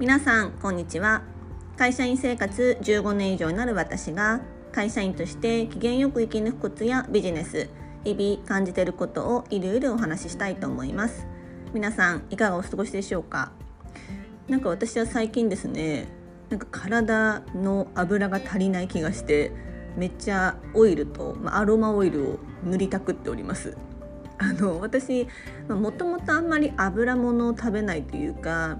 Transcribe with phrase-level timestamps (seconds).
[0.00, 1.20] 皆さんこんにちは。
[1.76, 4.40] 会社員生活15年以上になる私が
[4.72, 7.68] 会社員として機嫌よく生き抜くコツやビジネス
[8.04, 11.26] 日々感じていることをいろいろお話ししたいと思います。
[11.74, 13.52] 皆さんいかがお過ごしでしょうか？
[14.48, 16.08] なんか私は最近ですね
[16.48, 19.52] なんか体の油が足りない気がして
[19.98, 23.76] めっちゃオイルと、まあ、アロマオイルを塗りたくっております。
[24.38, 25.28] あの私
[25.68, 28.78] もともとあんまり油物を食べないというか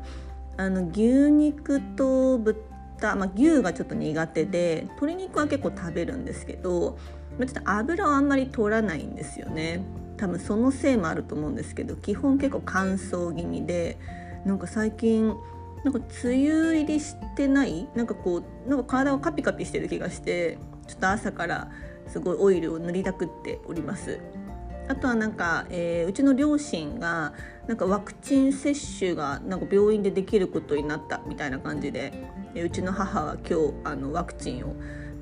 [0.60, 6.98] あの牛肉と豚、まあ、牛がちょっと苦手で鶏肉は結構食べるんですけど
[7.38, 9.82] ちょっと油をあんまり取らないんですよね
[10.18, 13.96] 多分そのせいもあると思うんですけど基本結構乾燥気味で
[14.44, 15.34] なんか最近
[15.82, 17.88] なんか梅雨入りしてない？
[17.94, 21.70] なんかこうなんか体がカピカピしてる気がしてちょっと朝から
[22.06, 24.20] すごいオイルを塗りたくっております。
[24.90, 27.32] あとはなんか、えー、うちの両親が
[27.68, 32.12] なんかワクチン接種がなんか病院でできることになったみたいな感じで、
[32.56, 34.74] えー、うちの母は今日あのワクチンを、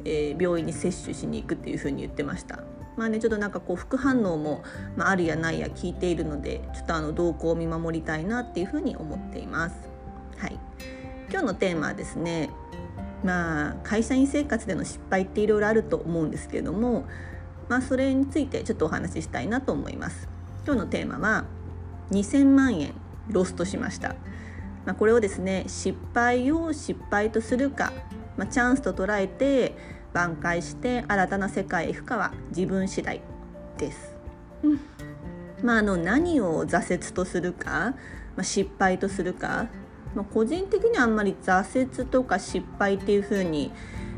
[0.06, 2.60] えー、病院に接種しに行くっていうふうに言ってました。
[2.96, 4.64] まあね、ちょっとなんかこう副反応も、
[4.96, 9.76] まあ、あるやないや聞いているのでちょっとあの動向を見守りたいなっていうふうに思っています。
[10.38, 10.58] はい、
[11.30, 12.48] 今日のテーマはですね
[13.22, 17.04] まあ会社員生活での失敗っていろいろあると思うんですけれども
[17.68, 20.28] まあ、それについてちょっとお話ししたいなと思います。
[20.64, 21.44] 今日のテーマは
[22.10, 22.94] 2000万円
[23.28, 24.16] ロストしました。
[24.86, 27.92] まあ、これをですね失敗を失敗とするか、
[28.38, 29.74] まあ、チャンスと捉えて
[30.14, 33.20] 挽回して新たな世界へ行くかは自分次第
[33.76, 34.16] です。
[34.62, 34.80] うん
[35.62, 37.94] まあ、あの何を挫折とするか、
[38.36, 39.66] まあ、失敗とするか、
[40.14, 43.72] まあ、個人的にはあんまり挫折とか失敗っていうふうに、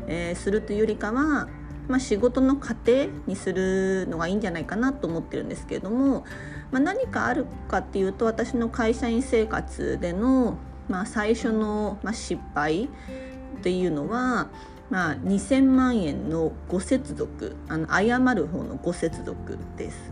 [0.07, 1.49] えー、するというよりかは
[1.87, 6.25] まあ、仕事の糧にするのがいいんじゃないかなと思ってるんですけれども、
[6.71, 10.57] まあ、何かあるかっていうと私の会社員生活での、
[10.87, 14.49] まあ、最初の、ま失敗っていうのは、
[14.89, 20.11] まあ、2000万円のご接続あの謝る方のご接続です。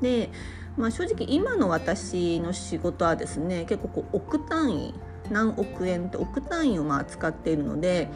[0.00, 0.30] で、
[0.76, 4.94] まあ、正直今の私の仕事はですね結構こう億単位
[5.30, 8.08] 何億円って億単位をまあ使っているので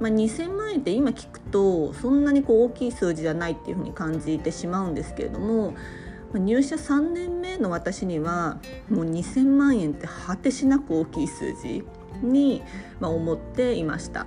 [0.00, 5.74] まあ、2,000万円って今聞くとそんなにこう大きい数字じゃないっていうふうに感じてしまうんですけれども
[6.38, 8.58] 入社3年目の私には
[8.90, 11.84] もう2,000万円って果てしなく大きい数字
[12.22, 12.62] に、
[13.00, 14.26] ま思っていました。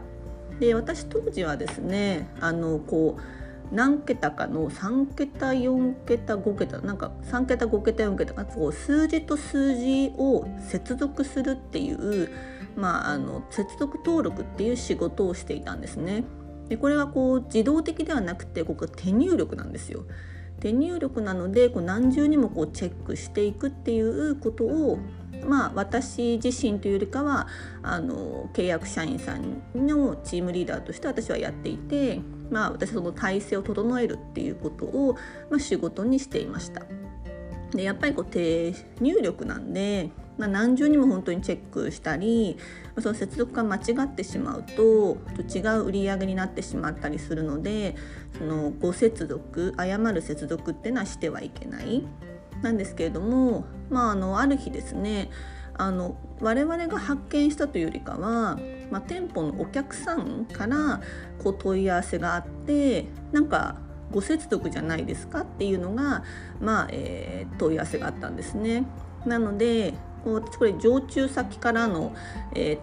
[0.59, 12.29] で私当時はですねあのこう何桁かの3桁4桁5桁なんか3桁5桁4桁こう数字と数字を接続するっていう
[12.77, 16.23] まあ、あの接続登録っていう仕事をしていたんですね。
[16.69, 20.05] でこれはこう自動的ではなくてここ手入力なんですよ。
[20.59, 24.99] 手入力なのでこう何重にもこうチェックしていくっていうことを
[25.45, 27.47] まあ、私自身というよりかは
[27.83, 35.15] あの契約社員さんのチームリーダーとして私はやっていて、まあ、私その体制を整えるっていうことを、
[35.49, 36.83] まあ、仕事にしていました。
[37.71, 42.57] でやっぱりこう手入力なんで、何重にも本当にチェックしたり
[42.99, 45.17] その接続が間違ってしまうと
[45.51, 47.95] 違う売り上げになってしまったりするので
[48.37, 52.05] そのご接続誤る接続っていうのはしてはいけない
[52.61, 55.29] なんですけれども、まあ、あのある日ですね
[55.77, 58.59] あの我々が発見したというよりかは、
[58.91, 61.01] まあ、店舗のお客さんから
[61.43, 63.77] こう問い合わせがあってなんか
[64.11, 66.23] ご接続じゃないですかっていうのが、
[66.59, 68.85] まあえー、問い合わせがあったんですね。
[69.25, 72.13] なのでこれ常駐先からの、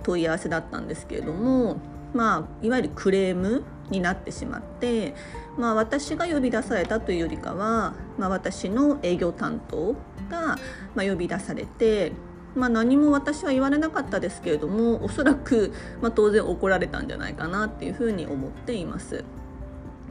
[0.03, 1.77] 問い合わせだったんですけれども、
[2.15, 5.15] まあ、いわゆるクレームになってしまって、
[5.59, 9.95] まあ、私が呼び出されたというよりかは、まあ、私の営業担当
[10.31, 10.59] が、
[10.95, 12.13] まあ、呼び出されて、
[12.55, 19.25] まあ、何も私は言われなかったですけれどもおそらく、まあ、当然怒られたんじゃないかなっていうふうに思っています。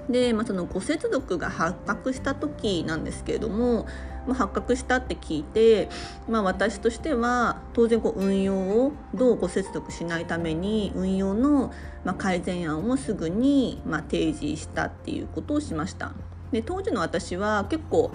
[0.10, 3.88] で、まあ、そのご接続が発覚した時なんですけれども、
[4.28, 5.90] まあ、発覚したって聞いて、
[6.30, 11.74] まあ、私としては当然こう運用をどうご接続しないために運用の
[12.04, 16.14] ま改善案をすぐにま提示したっていうことをしました。
[16.52, 18.12] で当時の私は結構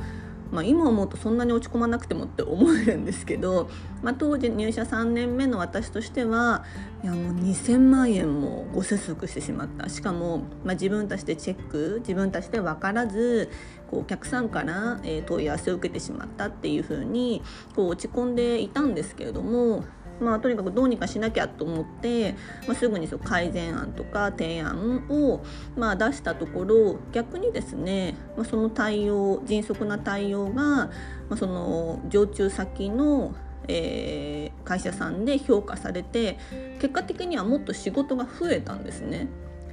[0.51, 3.69] まあ、今思うとそんなに落ち込まなくてもって思えるんですけど、
[4.03, 6.65] まあ、当時入社3年目の私としては
[7.03, 9.89] いやもう2,000万円もご接続してしまった。
[9.89, 13.51] しかも、まあ、自分たちでチェック自分たちで分からず
[13.91, 17.43] こうお客さんから、え問い合わせを受けてしまったっていうふうに
[17.75, 19.85] こう落ち込んでいたんですけれども
[20.21, 22.35] まあ、とにかくどうにかしなきゃと思って、
[22.67, 25.45] まあ、すぐにそう改善案とか提案を、
[25.77, 30.91] まあ、出したところ逆にですね、まあ、その対応迅速な対応が、ま
[31.31, 33.35] あ、その常駐先の
[33.71, 36.39] えー、会社さんで評価されて
[36.81, 39.29] 結果的にはもっと仕事が増えたんですね。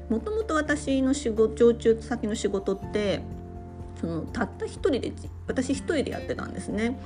[0.10, 3.22] もともと私の仕事常駐先の仕事って
[4.00, 5.14] そのたった一人で
[5.48, 7.00] 私一人でやってたんですね。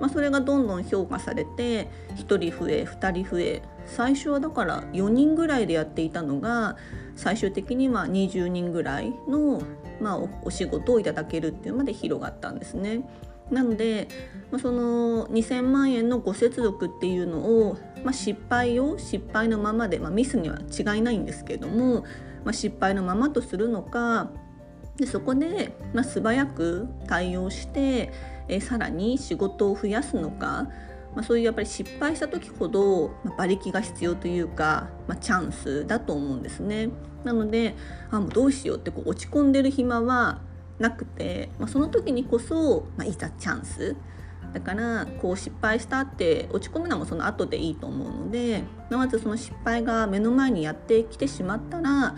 [0.00, 6.76] まあ、それがどんどん評価されて1人増え2人増え最初はだから4人ぐらいでやっていたのが
[7.16, 9.62] 最終的には20人ぐらいの、
[10.00, 13.08] まあ、お仕事をいただけるっていうまで広がったんですね。
[13.50, 14.08] なので、
[14.58, 22.04] その2,000万円のご接続っていうのを、まあ、失敗を失敗のままで、まあ、ミスには違いないんですけれども、
[22.44, 24.30] まあ、失敗のままとするのか
[24.96, 28.12] でそこで、まあ、素早く対応して、
[28.48, 30.68] えさらに仕事を増やすのか、
[31.14, 36.90] まあ、そういうやっぱり失敗した時ほど、まあ、馬力が必要というか、まあ、チャンスだと思うんですね。
[37.24, 37.74] なので
[38.10, 40.40] あもうどうしようってこう落ち込んでる暇は
[40.78, 43.96] なくて、まあ、その時にこそ、まあ、いざチャンス
[44.52, 52.14] だからこう失敗したって落ち込むのもその後でいいと思うのでまずその失敗が目の前にやってきてしまったら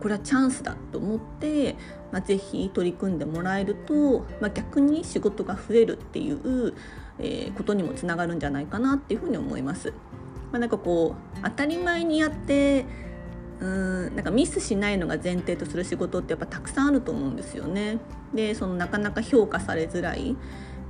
[0.00, 1.76] これはチャンスだと思って、
[2.12, 6.74] まあ、ぜひ取り組んでもらえると、まあ、逆に仕事が増えるっていう、
[7.18, 9.92] えー、ことにもつながるんじゃないかなっていうふうに思います。
[10.50, 12.86] まあ、なんかこう当たり前にやって
[13.60, 17.98] うんなんかミスしないのが前提とする仕事ってやっぱたくさんあると思うんですよね。
[18.34, 20.36] でそのなかなか評価されづらい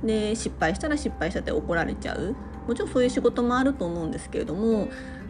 [0.03, 2.35] で失敗したら失敗したって怒られちゃう
[2.67, 4.87] もちろんそういう仕事もあると思うんですけれども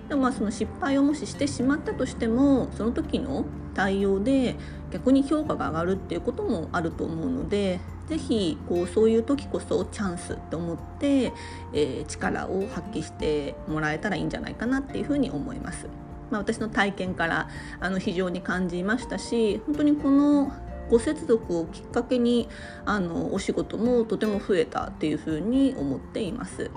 [0.09, 4.55] でもまあその失敗をもししてしまったとしてもその時の対応で
[4.91, 11.33] 逆に評価が上がるっていうこともあると思うので是非こうそういう時こそチャンスって思って、
[11.73, 15.87] えー、力を発揮してもらえたらいいんじゃないかなっていうふうに思います。
[16.31, 17.49] まあ、私の体験から
[17.79, 20.51] あの非常に感じましたし本当にこの
[20.89, 22.47] ご接続をきっかけに
[22.85, 26.71] あのお仕事もとても増えたっていうふうに思っています。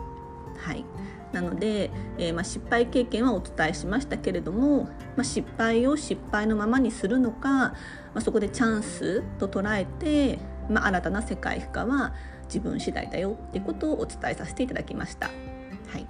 [0.59, 0.85] はい、
[1.33, 7.75] なので、えー、まあ、失敗経験はお伝えしましたけれども、まあ、失敗を失敗のままにするのか、ま
[8.15, 10.39] あ、そこでチャンスと捉えて、
[10.71, 12.15] ま新たな世界負荷は
[12.45, 15.27] 自分次第だよっていうことをお伝えさせていただきました。
[15.27, 16.07] はい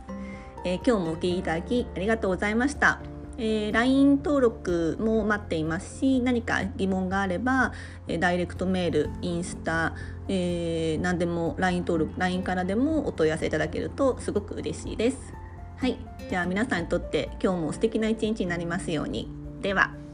[0.65, 3.18] えー、今日もお聞きいただきありがとうございました。
[3.39, 7.73] えー、LINE 登録も待っていますし何か疑問があれば、
[8.09, 9.95] えー、ダイレクトメールインスタ、
[10.27, 15.33] えー、何でも LINE 登録 LINE からでもお問い合わせいただけるとすごく嬉しいです。
[15.77, 15.97] はい、
[16.29, 19.29] じゃあ皆さんにとって今日も素敵な一日になりますように。
[19.63, 20.08] では。